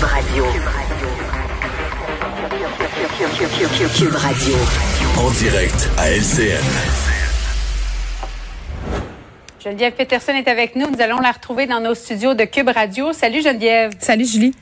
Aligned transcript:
Cube 0.00 0.08
Radio. 0.08 0.44
Cube 3.98 4.14
Radio. 4.14 4.54
En 5.18 5.30
direct 5.32 5.90
à 5.98 6.10
LCN. 6.10 6.64
Geneviève 9.62 9.92
Peterson 9.92 10.32
est 10.32 10.48
avec 10.48 10.74
nous. 10.74 10.90
Nous 10.90 11.02
allons 11.02 11.18
la 11.18 11.32
retrouver 11.32 11.66
dans 11.66 11.80
nos 11.80 11.94
studios 11.94 12.32
de 12.32 12.44
Cube 12.44 12.70
Radio. 12.70 13.12
Salut 13.12 13.42
Geneviève. 13.42 13.92
Salut 13.98 14.24
Julie. 14.24 14.54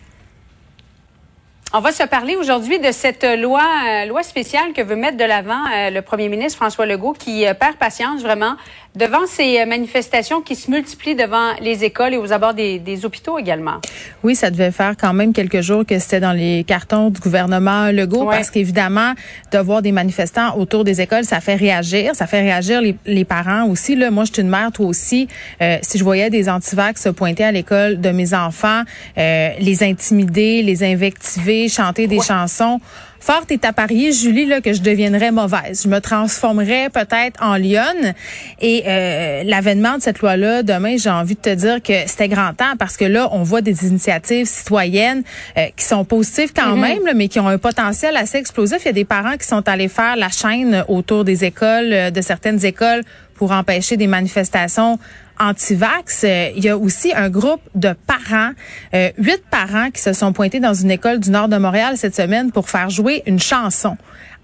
On 1.75 1.81
va 1.81 1.93
se 1.93 2.03
parler 2.03 2.35
aujourd'hui 2.35 2.79
de 2.79 2.91
cette 2.93 3.25
loi, 3.25 3.63
euh, 3.87 4.07
loi 4.07 4.23
spéciale 4.23 4.73
que 4.73 4.81
veut 4.81 4.97
mettre 4.97 5.19
de 5.19 5.25
l'avant 5.25 5.67
euh, 5.67 5.91
le 5.91 6.01
premier 6.01 6.31
ministre 6.31 6.57
François 6.57 6.87
Legault, 6.87 7.13
qui 7.13 7.47
euh, 7.47 7.53
perd 7.53 7.77
patience 7.77 8.23
vraiment 8.23 8.57
devant 8.97 9.27
ces 9.27 9.65
manifestations 9.65 10.41
qui 10.41 10.57
se 10.57 10.71
multiplient 10.71 11.15
devant 11.15 11.53
les 11.61 11.85
écoles 11.85 12.15
et 12.15 12.17
aux 12.17 12.33
abords 12.33 12.55
des, 12.55 12.79
des 12.79 13.05
hôpitaux 13.05 13.39
également. 13.39 13.77
Oui, 14.25 14.35
ça 14.35 14.51
devait 14.51 14.73
faire 14.73 14.95
quand 14.99 15.13
même 15.15 15.33
quelques 15.33 15.61
jours 15.61 15.85
que 15.87 15.99
c'était 15.99 16.21
dans 16.21 16.33
les 16.33 16.65
cartons 16.65 17.11
du 17.11 17.21
gouvernement 17.21 17.91
Legault, 17.93 18.25
Ouais. 18.25 18.37
parce 18.37 18.51
qu'évidemment, 18.51 19.13
de 19.53 19.59
voir 19.59 19.83
des 19.83 19.93
manifestants 19.93 20.57
autour 20.57 20.83
des 20.85 21.01
écoles, 21.01 21.25
ça 21.25 21.41
fait 21.41 21.55
réagir, 21.55 22.15
ça 22.17 22.27
fait 22.27 22.41
réagir 22.41 22.81
les, 22.81 22.97
les 23.07 23.25
parents 23.25 23.67
aussi. 23.69 23.95
Là, 23.95 24.11
moi, 24.11 24.25
je 24.25 24.33
suis 24.33 24.43
une 24.43 24.49
mère, 24.49 24.73
toi 24.73 24.87
aussi. 24.87 25.29
Euh, 25.63 25.79
si 25.83 25.99
je 25.99 26.03
voyais 26.05 26.31
des 26.31 26.49
antivax 26.49 27.03
se 27.03 27.09
pointer 27.11 27.45
à 27.45 27.53
l'école 27.53 28.01
de 28.01 28.11
mes 28.11 28.35
enfants, 28.35 28.83
euh, 29.17 29.51
les 29.61 29.83
intimider, 29.85 30.63
les 30.63 30.83
invectiver, 30.83 31.69
chanter 31.69 32.07
des 32.09 32.21
chansons. 32.21 32.81
Fort 33.21 33.45
est 33.51 33.65
à 33.65 33.73
parier, 33.73 34.13
Julie, 34.13 34.47
là, 34.47 34.61
que 34.61 34.73
je 34.73 34.81
deviendrais 34.81 35.33
mauvaise. 35.33 35.83
Je 35.85 35.89
me 35.89 36.01
transformerais 36.01 36.89
peut-être 36.91 37.43
en 37.43 37.57
lionne. 37.57 38.15
Et 38.61 38.85
euh, 38.87 39.43
l'avènement 39.45 39.97
de 39.97 40.03
cette 40.03 40.21
loi-là, 40.21 40.63
demain, 40.63 40.97
j'ai 40.97 41.11
envie 41.11 41.35
de 41.35 41.41
te 41.41 41.55
dire 41.55 41.83
que 41.83 41.93
c'était 42.07 42.29
grand 42.29 42.53
temps 42.55 42.77
parce 42.79 42.97
que 42.97 43.05
là, 43.05 43.29
on 43.33 43.43
voit 43.43 43.61
des 43.61 43.87
initiatives 43.87 44.47
citoyennes 44.47 45.23
euh, 45.57 45.67
qui 45.77 45.85
sont 45.85 46.05
positives 46.05 46.53
quand 46.55 46.77
même, 46.77 47.05
là, 47.05 47.15
mais 47.15 47.29
qui 47.29 47.41
ont 47.41 47.49
un 47.49 47.59
potentiel 47.59 48.17
assez 48.17 48.39
explosif. 48.39 48.79
Il 48.85 48.87
y 48.87 48.91
a 48.91 48.93
des 48.93 49.05
parents 49.05 49.37
qui 49.37 49.47
sont 49.47 49.69
allés 49.69 49.89
faire 49.89 50.17
la 50.17 50.29
chaîne 50.29 50.85
autour 50.89 51.25
des 51.25 51.45
écoles, 51.45 51.93
euh, 51.93 52.11
de 52.11 52.21
certaines 52.21 52.65
écoles, 52.65 53.03
pour 53.39 53.53
empêcher 53.53 53.97
des 53.97 54.07
manifestations 54.07 54.99
anti-vax. 55.41 56.25
Euh, 56.25 56.51
Il 56.57 56.65
y 56.65 56.69
a 56.69 56.77
aussi 56.77 57.13
un 57.15 57.31
groupe 57.31 57.63
de 57.75 57.95
parents, 58.07 58.51
euh, 58.95 59.11
huit 59.19 59.43
parents 59.51 59.91
qui 59.91 60.03
se 60.03 60.13
sont 60.13 60.33
pointés 60.33 60.61
dans 60.61 60.75
une 60.75 60.91
école 60.91 61.21
du 61.21 61.31
nord 61.31 61.49
de 61.49 61.57
Montréal 61.57 61.97
cette 61.97 62.17
semaine 62.17 62.51
pour 62.51 62.69
faire 62.69 62.91
jouer 62.91 63.23
une 63.27 63.39
chanson. 63.39 63.97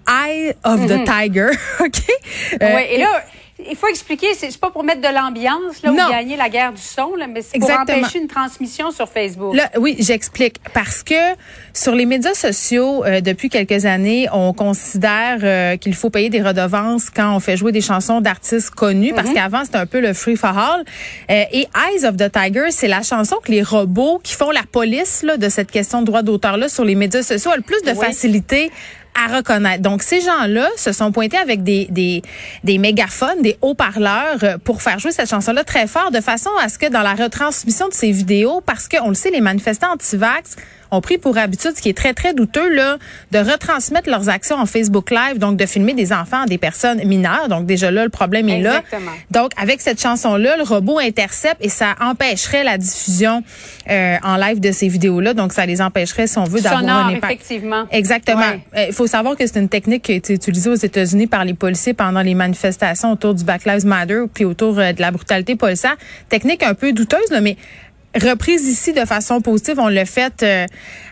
Eye 0.07 0.53
of 0.63 0.85
the 0.87 1.03
Tiger, 1.03 1.49
OK? 1.79 2.01
Euh, 2.61 2.75
oui, 2.75 2.81
et 2.91 2.97
là, 2.99 3.23
il 3.69 3.75
faut 3.75 3.87
expliquer, 3.87 4.27
c'est 4.35 4.55
pas 4.57 4.69
pour 4.71 4.83
mettre 4.83 5.01
de 5.01 5.13
l'ambiance 5.13 5.81
là, 5.83 5.91
ou 5.91 5.95
gagner 5.95 6.35
la 6.37 6.49
guerre 6.49 6.73
du 6.73 6.81
son, 6.81 7.15
là, 7.15 7.27
mais 7.27 7.41
c'est 7.41 7.59
pour 7.59 7.69
empêcher 7.69 8.19
une 8.19 8.27
transmission 8.27 8.91
sur 8.91 9.09
Facebook. 9.09 9.55
Là, 9.55 9.69
oui, 9.79 9.95
j'explique. 9.99 10.57
Parce 10.73 11.03
que 11.03 11.15
sur 11.73 11.95
les 11.95 12.05
médias 12.05 12.33
sociaux, 12.33 13.03
euh, 13.05 13.21
depuis 13.21 13.49
quelques 13.49 13.85
années, 13.85 14.27
on 14.31 14.53
considère 14.53 15.39
euh, 15.43 15.77
qu'il 15.77 15.95
faut 15.95 16.09
payer 16.09 16.29
des 16.29 16.41
redevances 16.41 17.09
quand 17.09 17.35
on 17.35 17.39
fait 17.39 17.57
jouer 17.57 17.71
des 17.71 17.81
chansons 17.81 18.21
d'artistes 18.21 18.71
connus, 18.71 19.13
parce 19.13 19.31
qu'avant, 19.33 19.63
c'était 19.65 19.77
un 19.77 19.85
peu 19.85 19.99
le 19.99 20.13
free 20.13 20.35
for 20.35 20.57
all. 20.57 20.83
Euh, 21.29 21.43
et 21.51 21.67
Eyes 21.75 22.05
of 22.05 22.17
the 22.17 22.31
Tiger, 22.31 22.71
c'est 22.71 22.87
la 22.87 23.01
chanson 23.01 23.37
que 23.43 23.51
les 23.51 23.63
robots 23.63 24.19
qui 24.23 24.33
font 24.33 24.51
la 24.51 24.63
police 24.71 25.23
là, 25.23 25.37
de 25.37 25.49
cette 25.49 25.71
question 25.71 26.01
de 26.01 26.05
droit 26.05 26.21
d'auteur-là 26.21 26.69
sur 26.69 26.85
les 26.85 26.95
médias 26.95 27.23
sociaux 27.23 27.51
ont 27.51 27.55
le 27.55 27.61
plus 27.61 27.81
de 27.83 27.91
Oui. 27.91 27.97
facilité 28.05 28.71
à 29.15 29.35
reconnaître. 29.37 29.81
Donc, 29.81 30.03
ces 30.03 30.21
gens-là 30.21 30.69
se 30.77 30.91
sont 30.91 31.11
pointés 31.11 31.37
avec 31.37 31.63
des, 31.63 31.87
des, 31.89 32.21
des 32.63 32.77
mégaphones, 32.77 33.41
des 33.41 33.57
haut-parleurs 33.61 34.43
euh, 34.43 34.57
pour 34.57 34.81
faire 34.81 34.99
jouer 34.99 35.11
cette 35.11 35.29
chanson-là 35.29 35.63
très 35.63 35.87
fort, 35.87 36.11
de 36.11 36.21
façon 36.21 36.49
à 36.61 36.69
ce 36.69 36.77
que 36.77 36.87
dans 36.89 37.01
la 37.01 37.13
retransmission 37.13 37.87
de 37.87 37.93
ces 37.93 38.11
vidéos, 38.11 38.61
parce 38.65 38.87
qu'on 38.87 39.09
le 39.09 39.15
sait, 39.15 39.31
les 39.31 39.41
manifestants 39.41 39.93
anti-vax 39.93 40.55
ont 40.95 41.01
pris 41.01 41.17
pour 41.17 41.37
habitude, 41.37 41.71
ce 41.75 41.81
qui 41.81 41.89
est 41.89 41.97
très, 41.97 42.13
très 42.13 42.33
douteux, 42.33 42.69
là, 42.73 42.97
de 43.31 43.39
retransmettre 43.39 44.09
leurs 44.09 44.29
actions 44.29 44.57
en 44.57 44.65
Facebook 44.65 45.11
Live, 45.11 45.37
donc 45.37 45.57
de 45.57 45.65
filmer 45.65 45.93
des 45.93 46.13
enfants, 46.13 46.45
des 46.45 46.57
personnes 46.57 47.03
mineures. 47.05 47.47
Donc, 47.49 47.65
déjà 47.65 47.91
là, 47.91 48.03
le 48.03 48.09
problème 48.09 48.49
est 48.49 48.61
là. 48.61 48.79
Exactement. 48.79 49.11
Donc, 49.31 49.51
avec 49.57 49.81
cette 49.81 50.01
chanson-là, 50.01 50.57
le 50.57 50.63
robot 50.63 50.99
intercepte 50.99 51.57
et 51.59 51.69
ça 51.69 51.95
empêcherait 51.99 52.63
la 52.63 52.77
diffusion 52.77 53.43
euh, 53.89 54.17
en 54.23 54.37
live 54.37 54.59
de 54.59 54.71
ces 54.71 54.87
vidéos-là. 54.87 55.33
Donc, 55.33 55.53
ça 55.53 55.65
les 55.65 55.81
empêcherait, 55.81 56.27
si 56.27 56.37
on 56.37 56.45
veut, 56.45 56.61
d'avoir 56.61 56.83
un 56.83 57.09
impact. 57.09 57.25
effectivement. 57.25 57.85
Exactement. 57.91 58.39
Ouais. 58.39 58.59
Euh, 58.77 58.85
Il 58.89 58.93
faut 58.93 59.07
savoir 59.07 59.35
que 59.35 59.45
c'est 59.45 59.59
une 59.59 59.69
technique 59.69 60.03
qui 60.03 60.13
a 60.13 60.15
été 60.15 60.33
utilisée 60.33 60.69
aux 60.69 60.75
États-Unis 60.75 61.27
par 61.27 61.45
les 61.45 61.53
policiers 61.53 61.93
pendant 61.93 62.21
les 62.21 62.35
manifestations 62.35 63.11
autour 63.11 63.33
du 63.33 63.43
Black 63.43 63.65
Lives 63.65 63.85
Matter 63.85 64.21
puis 64.33 64.45
autour 64.45 64.79
euh, 64.79 64.93
de 64.93 65.01
la 65.01 65.11
brutalité 65.11 65.55
policière. 65.55 65.95
Technique 66.29 66.63
un 66.63 66.73
peu 66.73 66.93
douteuse, 66.93 67.29
là, 67.31 67.41
mais 67.41 67.57
reprise 68.15 68.67
ici 68.67 68.93
de 68.93 69.05
façon 69.05 69.41
positive, 69.41 69.79
on 69.79 69.87
l'a 69.87 70.05
fait 70.05 70.43
euh, 70.43 70.65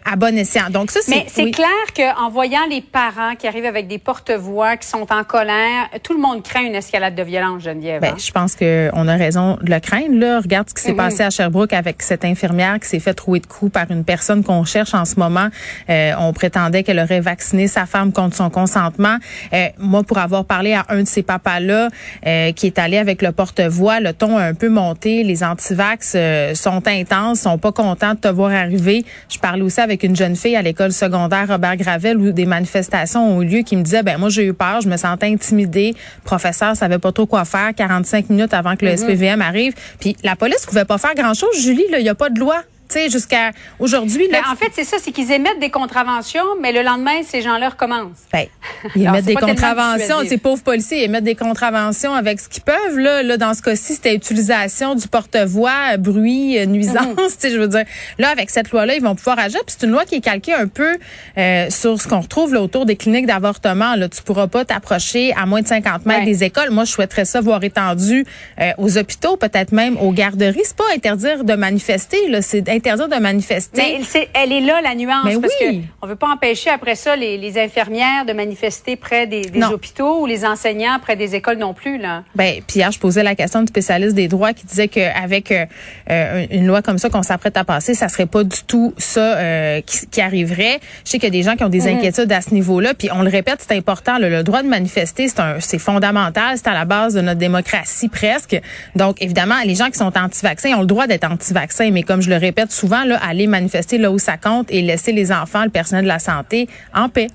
à 0.05 0.15
bon 0.15 0.37
escient. 0.37 0.69
Donc 0.69 0.91
ça, 0.91 0.99
c'est 1.03 1.11
Mais 1.11 1.25
c'est 1.27 1.43
oui. 1.43 1.51
clair 1.51 1.67
qu'en 1.95 2.29
voyant 2.29 2.65
les 2.69 2.81
parents 2.81 3.35
qui 3.35 3.47
arrivent 3.47 3.65
avec 3.65 3.87
des 3.87 3.97
porte-voix, 3.97 4.77
qui 4.77 4.87
sont 4.87 5.05
en 5.11 5.23
colère, 5.23 5.89
tout 6.03 6.13
le 6.13 6.19
monde 6.19 6.43
craint 6.43 6.63
une 6.63 6.75
escalade 6.75 7.15
de 7.15 7.23
violence, 7.23 7.63
Geneviève. 7.63 8.01
Ben, 8.01 8.13
hein? 8.13 8.17
je 8.17 8.31
pense 8.31 8.55
que 8.55 8.89
on 8.93 9.07
a 9.07 9.15
raison 9.15 9.57
de 9.61 9.71
le 9.71 9.79
craindre. 9.79 10.17
Là. 10.17 10.39
Regarde 10.39 10.69
ce 10.69 10.73
qui 10.73 10.81
s'est 10.81 10.93
passé 10.93 11.23
à 11.23 11.29
Sherbrooke 11.29 11.73
avec 11.73 12.01
cette 12.01 12.25
infirmière 12.25 12.79
qui 12.79 12.87
s'est 12.87 12.99
fait 12.99 13.13
trouer 13.13 13.39
de 13.39 13.47
coups 13.47 13.71
par 13.71 13.89
une 13.89 14.03
personne 14.03 14.43
qu'on 14.43 14.65
cherche 14.65 14.93
en 14.93 15.05
ce 15.05 15.19
moment. 15.19 15.47
Euh, 15.89 16.11
on 16.19 16.33
prétendait 16.33 16.83
qu'elle 16.83 16.99
aurait 16.99 17.21
vacciné 17.21 17.67
sa 17.67 17.85
femme 17.85 18.11
contre 18.11 18.35
son 18.35 18.49
consentement. 18.49 19.17
Euh, 19.53 19.67
moi, 19.77 20.03
pour 20.03 20.17
avoir 20.17 20.45
parlé 20.45 20.73
à 20.73 20.85
un 20.89 21.03
de 21.03 21.07
ces 21.07 21.23
papas-là 21.23 21.89
euh, 22.25 22.51
qui 22.51 22.67
est 22.67 22.79
allé 22.79 22.97
avec 22.97 23.21
le 23.21 23.31
porte-voix, 23.31 23.99
le 23.99 24.13
ton 24.13 24.37
a 24.37 24.43
un 24.43 24.53
peu 24.53 24.69
monté. 24.69 25.23
Les 25.23 25.43
antivax 25.43 26.13
euh, 26.15 26.55
sont 26.55 26.81
intenses, 26.99 27.41
sont 27.41 27.57
pas 27.57 27.71
contents 27.71 28.13
de 28.13 28.19
te 28.19 28.27
voir 28.27 28.51
arriver. 28.51 29.05
Je 29.29 29.39
parlais 29.39 29.61
aussi 29.61 29.81
avec 29.81 30.03
une 30.03 30.15
jeune 30.15 30.35
fille 30.35 30.55
à 30.55 30.61
l'école 30.61 30.91
secondaire 30.91 31.47
Robert 31.47 31.77
Gravel 31.77 32.17
où 32.17 32.31
des 32.31 32.45
manifestations 32.45 33.37
ont 33.37 33.41
eu 33.41 33.45
lieu 33.45 33.59
qui 33.61 33.75
me 33.75 33.83
disait 33.83 34.03
ben 34.03 34.17
moi 34.17 34.29
j'ai 34.29 34.45
eu 34.45 34.53
peur, 34.53 34.81
je 34.81 34.89
me 34.89 34.97
sentais 34.97 35.27
intimidée. 35.27 35.93
Le 35.95 36.23
professeur 36.23 36.75
savait 36.75 36.99
pas 36.99 37.11
trop 37.11 37.25
quoi 37.25 37.45
faire 37.45 37.73
45 37.75 38.29
minutes 38.29 38.53
avant 38.53 38.75
que 38.75 38.85
le 38.85 38.95
SPVM 38.95 39.41
arrive. 39.41 39.73
Puis 39.99 40.15
la 40.23 40.35
police 40.35 40.65
pouvait 40.65 40.85
pas 40.85 40.97
faire 40.97 41.15
grand-chose, 41.15 41.61
Julie, 41.61 41.85
là, 41.91 41.99
il 41.99 42.05
y 42.05 42.09
a 42.09 42.15
pas 42.15 42.29
de 42.29 42.39
loi. 42.39 42.63
Sais 42.93 43.09
jusqu'à 43.09 43.51
aujourd'hui 43.79 44.27
là. 44.29 44.41
Ben, 44.43 44.51
en 44.51 44.55
fait, 44.55 44.71
c'est 44.73 44.83
ça, 44.83 44.97
c'est 44.99 45.11
qu'ils 45.11 45.31
émettent 45.31 45.59
des 45.59 45.71
contraventions, 45.71 46.43
mais 46.61 46.71
le 46.71 46.83
lendemain, 46.83 47.23
ces 47.25 47.41
gens-là 47.41 47.69
recommencent. 47.69 48.23
Ben, 48.31 48.45
ils 48.95 49.05
émettent 49.07 49.25
des 49.25 49.35
contraventions. 49.35 50.17
Ces 50.27 50.37
pauvres 50.37 50.61
policiers 50.61 50.99
ils 50.99 51.03
émettent 51.05 51.23
des 51.23 51.35
contraventions 51.35 52.13
avec 52.13 52.39
ce 52.39 52.49
qu'ils 52.49 52.63
peuvent. 52.63 52.97
Là, 52.97 53.23
là 53.23 53.37
dans 53.37 53.53
ce 53.53 53.61
cas-ci, 53.61 53.95
c'était 53.95 54.13
utilisation 54.13 54.95
du 54.95 55.07
porte-voix, 55.07 55.97
bruit, 55.97 56.59
euh, 56.59 56.65
nuisance. 56.65 56.93
Tu 57.33 57.49
sais, 57.49 57.51
Je 57.51 57.57
veux 57.57 57.67
dire, 57.67 57.85
là, 58.19 58.29
avec 58.29 58.49
cette 58.49 58.69
loi-là, 58.71 58.95
ils 58.95 59.01
vont 59.01 59.15
pouvoir 59.15 59.39
agir. 59.39 59.59
Puis 59.65 59.75
c'est 59.77 59.85
une 59.85 59.91
loi 59.91 60.05
qui 60.05 60.15
est 60.15 60.21
calquée 60.21 60.53
un 60.53 60.67
peu 60.67 60.97
euh, 61.37 61.69
sur 61.69 61.99
ce 61.99 62.07
qu'on 62.07 62.21
retrouve 62.21 62.53
là, 62.53 62.61
autour 62.61 62.85
des 62.85 62.95
cliniques 62.95 63.25
d'avortement. 63.25 63.95
Là, 63.95 64.07
tu 64.09 64.21
pourras 64.21 64.47
pas 64.47 64.65
t'approcher 64.65 65.33
à 65.33 65.45
moins 65.45 65.61
de 65.61 65.67
50 65.67 66.05
mètres 66.05 66.19
Ouais. 66.19 66.25
des 66.25 66.43
écoles. 66.43 66.69
Moi, 66.69 66.85
je 66.85 66.91
souhaiterais 66.91 67.25
ça 67.25 67.41
voir 67.41 67.63
étendu 67.63 68.25
euh, 68.59 68.71
aux 68.77 68.97
hôpitaux, 68.97 69.35
peut-être 69.37 69.71
même 69.71 69.97
aux 69.97 70.11
garderies. 70.11 70.61
C'est 70.63 70.75
pas 70.75 70.83
interdire 70.95 71.43
de 71.43 71.53
manifester. 71.53 72.29
Là, 72.29 72.41
c'est 72.41 72.61
interdire 72.83 73.07
de 73.07 73.21
manifester. 73.21 73.81
Mais 73.81 74.27
elle 74.33 74.51
est 74.51 74.61
là, 74.61 74.81
la 74.81 74.95
nuance, 74.95 75.25
Mais 75.25 75.37
parce 75.39 75.53
oui. 75.61 75.81
que 75.81 75.87
on 76.01 76.07
veut 76.07 76.15
pas 76.15 76.27
empêcher 76.27 76.69
après 76.69 76.95
ça 76.95 77.15
les, 77.15 77.37
les 77.37 77.57
infirmières 77.57 78.25
de 78.25 78.33
manifester 78.33 78.95
près 78.95 79.25
des, 79.27 79.41
des 79.41 79.63
hôpitaux 79.63 80.21
ou 80.21 80.25
les 80.25 80.45
enseignants 80.45 80.99
près 81.01 81.15
des 81.15 81.35
écoles 81.35 81.57
non 81.57 81.73
plus. 81.73 81.97
Là. 81.97 82.23
Ben, 82.35 82.61
puis 82.67 82.79
hier, 82.79 82.91
je 82.91 82.99
posais 82.99 83.23
la 83.23 83.35
question 83.35 83.61
du 83.61 83.67
spécialiste 83.67 84.15
des 84.15 84.27
droits 84.27 84.53
qui 84.53 84.65
disait 84.65 84.87
qu'avec 84.87 85.51
euh, 85.51 85.65
euh, 86.09 86.45
une 86.51 86.67
loi 86.67 86.81
comme 86.81 86.97
ça 86.97 87.09
qu'on 87.09 87.23
s'apprête 87.23 87.55
à 87.57 87.63
passer, 87.63 87.93
ça 87.93 88.09
serait 88.09 88.25
pas 88.25 88.43
du 88.43 88.63
tout 88.67 88.93
ça 88.97 89.37
euh, 89.37 89.81
qui, 89.81 90.07
qui 90.07 90.21
arriverait. 90.21 90.79
Je 91.05 91.11
sais 91.11 91.19
qu'il 91.19 91.27
y 91.33 91.37
a 91.37 91.41
des 91.41 91.43
gens 91.43 91.55
qui 91.55 91.63
ont 91.63 91.69
des 91.69 91.87
inquiétudes 91.87 92.31
à 92.31 92.41
ce 92.41 92.53
niveau-là, 92.53 92.93
puis 92.93 93.09
on 93.13 93.21
le 93.21 93.29
répète, 93.29 93.65
c'est 93.67 93.75
important. 93.77 94.17
là, 94.17 94.29
le 94.29 94.43
droit 94.43 94.63
de 94.63 94.67
manifester, 94.67 95.27
c'est 95.59 95.79
fondamental, 95.79 96.57
c'est 96.57 96.67
à 96.67 96.73
la 96.73 96.85
base 96.85 97.13
de 97.13 97.21
notre 97.21 97.39
démocratie 97.39 98.09
presque. 98.09 98.59
Donc, 98.95 99.21
évidemment, 99.21 99.55
les 99.65 99.75
gens 99.75 99.89
qui 99.89 99.97
sont 99.97 100.17
anti-vaccins 100.17 100.73
ont 100.75 100.81
le 100.81 100.87
droit 100.87 101.07
d'être 101.07 101.29
anti-vaccins, 101.29 101.91
mais 101.91 102.03
comme 102.03 102.21
je 102.21 102.29
le 102.29 102.37
répète 102.37 102.71
souvent, 102.73 103.03
là, 103.03 103.17
aller 103.23 103.47
manifester 103.47 103.97
là 103.97 104.11
où 104.11 104.19
ça 104.19 104.37
compte 104.37 104.71
et 104.71 104.81
laisser 104.81 105.11
les 105.11 105.31
enfants, 105.31 105.63
le 105.63 105.69
personnel 105.69 106.03
de 106.03 106.09
la 106.09 106.19
santé 106.19 106.67
en 106.93 107.09
paix. 107.09 107.27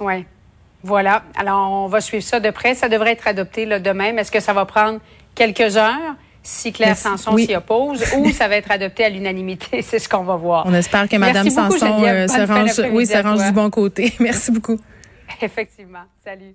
Ouais. 0.00 0.26
Voilà. 0.82 1.22
Alors, 1.36 1.70
on 1.70 1.86
va 1.88 2.00
suivre 2.00 2.22
ça 2.22 2.40
de 2.40 2.50
près. 2.50 2.74
Ça 2.74 2.88
devrait 2.88 3.12
être 3.12 3.26
adopté 3.26 3.64
là, 3.64 3.78
demain. 3.78 4.12
Mais 4.12 4.22
est-ce 4.22 4.32
que 4.32 4.40
ça 4.40 4.52
va 4.52 4.66
prendre 4.66 5.00
quelques 5.34 5.76
heures 5.76 6.14
si 6.42 6.72
Claire 6.72 6.88
Merci. 6.88 7.02
Sanson 7.04 7.32
Oui. 7.32 7.46
s'y 7.46 7.56
oppose 7.56 8.04
ou 8.18 8.30
ça 8.32 8.48
va 8.48 8.56
être 8.56 8.70
adopté 8.70 9.04
à 9.04 9.08
l'unanimité? 9.08 9.80
C'est 9.82 9.98
ce 9.98 10.08
qu'on 10.08 10.24
va 10.24 10.36
voir. 10.36 10.64
On 10.66 10.74
espère 10.74 11.08
que 11.08 11.16
Mme 11.16 11.48
Sanson 11.48 12.04
euh, 12.04 12.28
se 12.28 12.40
range, 12.46 12.92
oui, 12.92 13.06
se 13.06 13.16
range 13.16 13.44
du 13.46 13.52
bon 13.52 13.70
côté. 13.70 14.12
Merci 14.20 14.50
beaucoup. 14.50 14.78
Effectivement. 15.40 16.04
Salut. 16.22 16.54